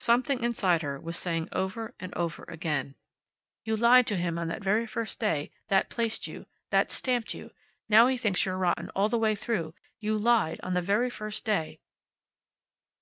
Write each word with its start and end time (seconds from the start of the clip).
Something 0.00 0.42
inside 0.42 0.80
her 0.80 0.98
was 0.98 1.18
saying 1.18 1.50
over 1.52 1.94
and 2.00 2.14
over 2.14 2.44
again: 2.48 2.94
"You 3.66 3.76
lied 3.76 4.06
to 4.06 4.16
him 4.16 4.38
on 4.38 4.48
that 4.48 4.64
very 4.64 4.86
first 4.86 5.20
day. 5.20 5.50
That 5.68 5.90
placed 5.90 6.26
you. 6.26 6.46
That 6.70 6.90
stamped 6.90 7.34
you. 7.34 7.50
Now 7.86 8.06
he 8.06 8.16
thinks 8.16 8.46
you're 8.46 8.56
rotten 8.56 8.88
all 8.96 9.10
the 9.10 9.18
way 9.18 9.34
through. 9.34 9.74
You 10.00 10.16
lied 10.16 10.58
on 10.62 10.72
the 10.72 10.80
very 10.80 11.10
first 11.10 11.44
day." 11.44 11.80